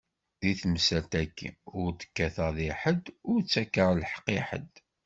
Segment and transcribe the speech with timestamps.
[0.41, 1.49] Di temsalt-agi,
[1.79, 4.73] ur d-kkateɣ di ḥedd, ur ttakkeɣ lheqq i ḥedd.